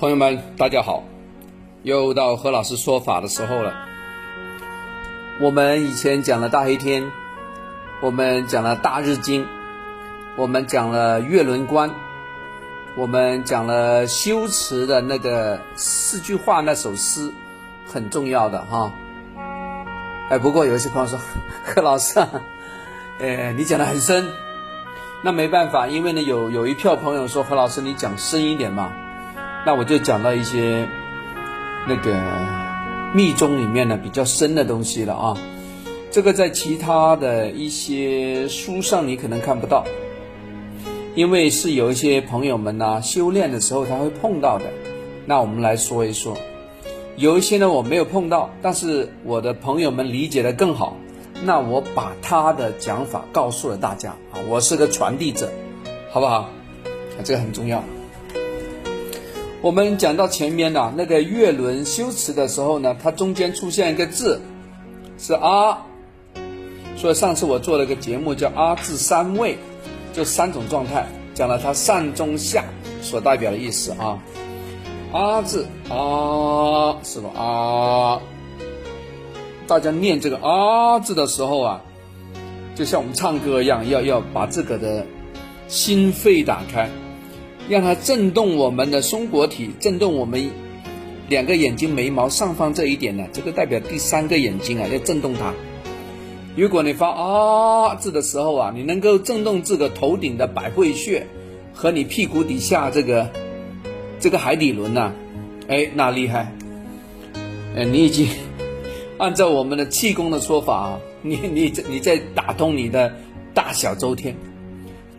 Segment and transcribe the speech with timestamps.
[0.00, 1.04] 朋友们，大家好，
[1.82, 3.74] 又到何老师说法的时候了。
[5.38, 7.12] 我们以前讲了大黑天，
[8.00, 9.46] 我们讲了大日经，
[10.36, 11.90] 我们讲了月轮观，
[12.96, 17.30] 我们讲了修辞的那个四句话那首诗，
[17.86, 18.90] 很重要的哈。
[20.30, 21.18] 哎，不过有些朋友说，
[21.62, 22.26] 何老师，啊，
[23.20, 24.26] 哎，你讲的很深，
[25.22, 28.90] 那没办法，因为呢有有一票朋友说何老师你讲深一点嘛。
[29.66, 30.88] 那我就讲到一些
[31.86, 32.14] 那个
[33.14, 35.36] 密宗里面呢比较深的东西了啊，
[36.10, 39.84] 这个在其他的一些书上你可能看不到，
[41.14, 44.64] 因为是有一些朋友们呢修炼的时候他会碰到的。
[45.26, 46.36] 那我们来说一说，
[47.16, 50.96] 有一些呢我没有碰到，但是我的朋友们理解的更好，
[51.44, 55.52] 那我把他的讲法告诉了大家啊，我是个传递者，
[56.10, 56.48] 好不好？
[57.22, 57.84] 这个很重要。
[59.62, 64.40] 我们讲到前面呢，那个月轮修辞的时候呢，它中间出现一个字，
[65.18, 65.76] 是阿，
[66.96, 69.58] 所以上次我做了个节目叫阿字三位，
[70.14, 72.64] 就三种状态，讲了它上中下
[73.02, 74.18] 所代表的意思啊。
[75.12, 77.30] 阿字啊，是吧？
[77.38, 78.20] 啊，
[79.66, 81.82] 大家念这个啊字的时候啊，
[82.74, 85.04] 就像我们唱歌一样，要要把这个的
[85.68, 86.88] 心肺打开。
[87.70, 90.50] 让它震动我们的松果体，震动我们
[91.28, 95.54] 两个眼睛眉毛上方这一点呢，这个代表第三个眼睛啊，要震动它。
[96.56, 101.28] 如果你发啊字的时候啊，你能够震动这个头顶的百会穴
[101.72, 103.30] 和你屁股底下这个
[104.18, 105.12] 这个海底轮呐，
[105.68, 106.52] 哎，那厉害！
[107.76, 108.26] 哎，你已经
[109.16, 113.14] 按照我们的气功的说法啊，你你你在打通你的
[113.54, 114.34] 大小周天。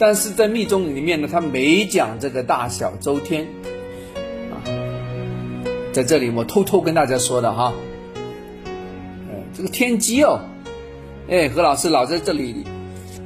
[0.02, 3.48] 但是在密宗里面呢，他没讲这个大小周天
[4.52, 4.58] 啊，
[5.94, 7.72] 在这里我偷偷跟大家说的哈，
[9.30, 10.40] 呃，这个天机哦，
[11.30, 12.66] 哎，何老师老在这里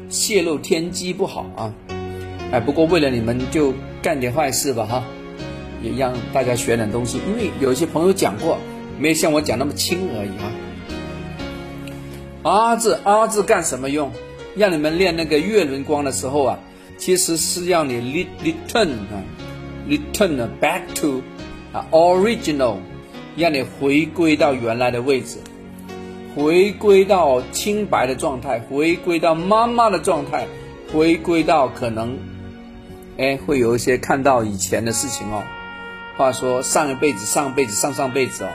[0.10, 1.74] 泄露天机不好啊，
[2.52, 5.06] 哎，不过为了你们就干点坏事吧哈，
[5.82, 8.58] 也让大家学点东西，因为有一些朋友讲过，
[9.00, 10.52] 没有像我讲那么轻而已啊。
[12.44, 14.12] 阿字阿字干什么用？
[14.56, 16.60] 让你们练那个月轮光的时候啊，
[16.98, 19.24] 其实是让你 return 啊
[19.88, 21.22] ，return back to
[21.74, 22.78] 啊 original，
[23.36, 25.38] 让你回归到原来的位置，
[26.36, 30.48] 回归到清白的状态，回归到妈妈的状态，
[30.94, 32.18] 回归到可能，
[33.18, 35.44] 哎，会有一些看到以前的事情哦。
[36.18, 38.50] 话说上一辈子、上辈子、上上辈子哦，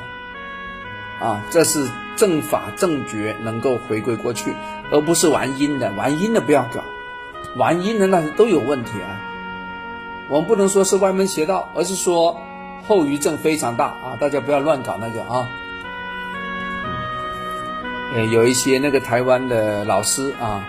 [1.21, 1.89] 啊，这是。
[2.17, 4.55] 正法正觉能够回归过去，
[4.93, 6.85] 而不是玩阴的，玩阴的不要搞，
[7.57, 9.19] 玩阴的那是都有问题啊。
[10.29, 12.37] 我们不能说是歪门邪道，而是说
[12.87, 14.19] 后遗症非常大啊！
[14.21, 15.49] 大家不要乱搞那个啊。
[18.13, 20.69] 呃，有一些那个台湾的老师啊，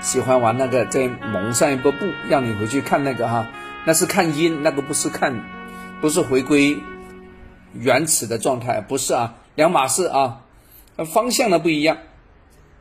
[0.00, 1.98] 喜欢玩那个，在蒙上一波布，
[2.28, 3.46] 让你回去看那个哈，
[3.84, 5.44] 那是看阴，那个不是看，
[6.00, 6.82] 不是回归
[7.72, 10.42] 原始的状态，不是啊，两码事啊。
[11.12, 11.98] 方向的不一样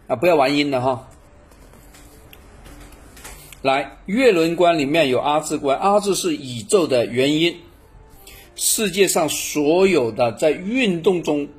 [0.07, 1.07] 啊，不要玩阴的哈。
[3.61, 7.57] 来，月轮观里面有阿字观，阿字是宇宙的原因，
[8.55, 11.49] 世界上所有的在运动中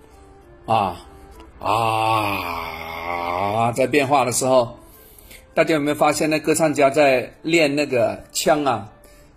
[0.67, 1.06] 啊
[1.61, 4.78] 啊在变化的时候，
[5.55, 8.91] 大家有没有发现，那歌唱家在练那个腔啊、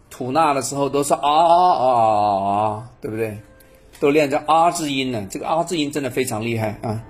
[0.10, 3.38] 吐纳的时候，都是啊啊啊，对不对？
[4.02, 7.04] 都练着阿字音呢，这个阿字音真的非常厉害啊。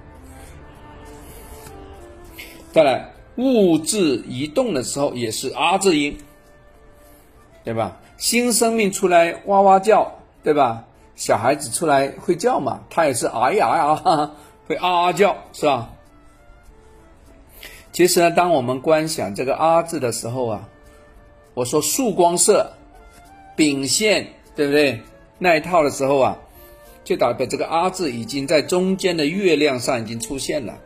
[2.74, 6.18] 再来，物质移动的时候也是 R 字音，
[7.64, 7.98] 对吧？
[8.18, 10.84] 新生命出来哇哇叫，对吧？
[11.16, 14.32] 小孩子出来会叫嘛，他也是哎呀呀，
[14.68, 15.90] 会啊啊叫，是吧？
[17.94, 20.68] 其实呢，当我们观想这个啊字的时候啊，
[21.54, 22.70] 我说束光色、
[23.56, 24.28] 丙线，
[24.58, 25.02] 对不对？
[25.38, 26.38] 那一套的时候啊，
[27.04, 30.78] 就代表这个啊字已经在中间的月亮上已经出现了。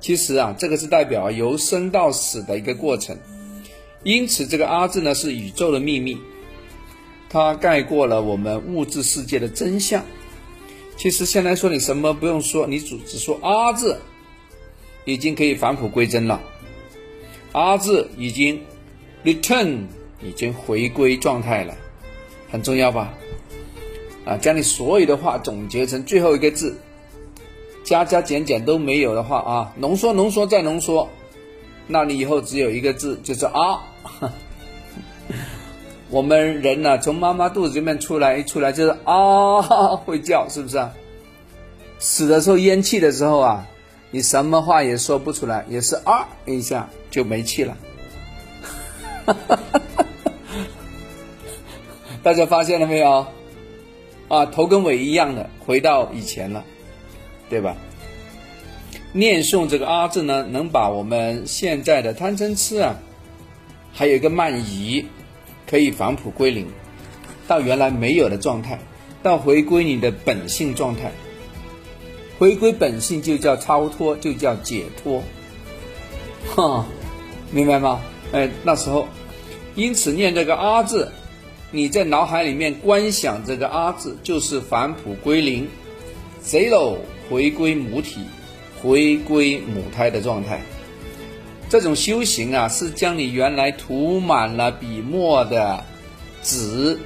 [0.00, 3.16] 其实啊，这个是代表由生到死的一个过程，
[4.02, 6.18] 因此这个阿字呢是宇宙的秘密，
[7.30, 10.04] 它盖过了我们物质世界的真相。
[10.96, 13.98] 其实现在说你什么不用说，你只只说阿字，
[15.04, 16.40] 已经可以返璞归真了。
[17.52, 18.60] 阿字已经
[19.24, 19.86] return，
[20.22, 21.74] 已经回归状态了，
[22.50, 23.14] 很重要吧？
[24.26, 26.76] 啊，将你所有的话总结成最后一个字。
[27.84, 31.08] 加加减减都没有的话啊，浓缩浓缩再浓缩，
[31.86, 33.84] 那你以后只有一个字，就是啊。
[36.10, 39.62] 我们人呢，从妈妈肚子里面出来，一出来就是啊，
[40.04, 40.84] 会叫，是不是？
[42.00, 43.66] 死的时候咽气的时候啊，
[44.10, 47.76] 你什么话也说不出来，也是啊一下就没气了。
[52.24, 53.26] 大家发现了没有？
[54.28, 56.64] 啊，头跟尾一样的，回到以前了，
[57.48, 57.76] 对吧？
[59.12, 62.96] 念诵这个“阿”字呢，能把我们现在的贪嗔痴啊，
[63.92, 65.06] 还有一个慢疑，
[65.66, 66.66] 可以返璞归零，
[67.48, 68.78] 到原来没有的状态，
[69.22, 71.12] 到回归你的本性状态。
[72.38, 75.22] 回归本性就叫超脱，就叫解脱，
[76.54, 76.84] 哈，
[77.50, 78.00] 明白吗？
[78.32, 79.08] 哎，那时候，
[79.76, 81.10] 因此念这个“阿”字，
[81.70, 85.68] 你在脑海里面观想这个“阿”字，就是返璞归零
[86.44, 86.96] ，zero
[87.28, 88.20] 回归母体。
[88.82, 90.60] 回归母胎的状态，
[91.68, 95.82] 这种修行啊，是将你原来涂满了笔墨的
[96.42, 96.96] 纸，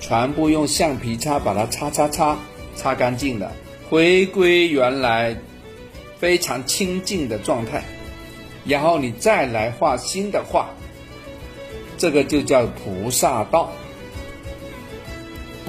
[0.00, 2.38] 全部用橡皮擦把它擦擦擦
[2.74, 3.52] 擦干净的，
[3.88, 5.36] 回归原来
[6.18, 7.84] 非常清净的状态，
[8.64, 10.70] 然后你再来画新的画，
[11.98, 13.70] 这个就叫菩萨道，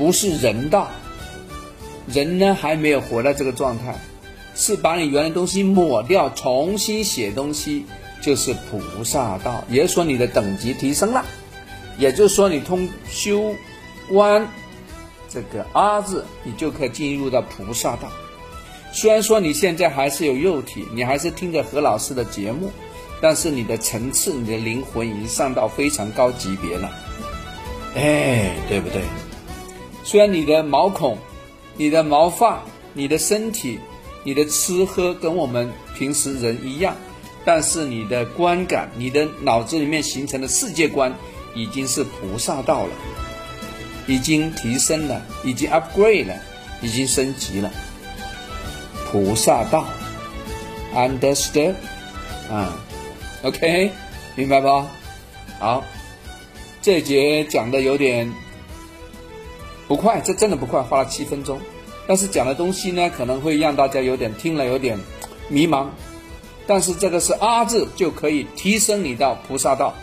[0.01, 0.89] 不是人道，
[2.07, 3.99] 人呢还没有活到这个状态。
[4.55, 7.85] 是把你原来东西抹掉，重新写东西，
[8.19, 9.63] 就是菩萨道。
[9.69, 11.23] 也就是说，你的等级提升了，
[11.99, 13.55] 也就是说，你通修
[14.09, 14.47] 观
[15.29, 18.11] 这个阿字，你就可以进入到菩萨道。
[18.91, 22.71] 虽然说你现在还是有肉体，你还是听着何老师的节目，
[23.21, 26.89] 但是你的层次、你的灵魂已经上到非常高级别了。
[27.95, 29.03] 哎，对不对？
[30.03, 31.17] 虽然你的毛孔、
[31.77, 32.63] 你的毛发、
[32.93, 33.79] 你的身体。
[34.23, 36.95] 你的吃喝跟我们平时人一样，
[37.43, 41.11] 但是你的观感、你的脑子里面形成的世界观
[41.55, 42.91] 已经是菩萨道了，
[44.05, 46.35] 已经提升了，已经 upgrade 了，
[46.83, 47.71] 已经升级了。
[49.11, 49.87] 菩萨道
[50.93, 51.73] ，understood？
[52.51, 52.77] 啊
[53.41, 53.89] ，OK，
[54.35, 54.85] 明白不？
[55.57, 55.83] 好，
[56.79, 58.31] 这节讲的有点
[59.91, 61.59] 不快，这真的不快，花了七分钟。
[62.07, 64.97] 但是讲的东西呢，可能会让大家有点听了有点
[65.49, 65.87] 迷茫。
[66.65, 69.93] 但是这个是“阿”字就可以提升你到菩萨道，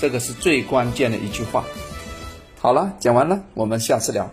[0.00, 1.64] 这个是最关键的一句话。
[2.58, 4.28] 好了，讲完了，我们下次聊。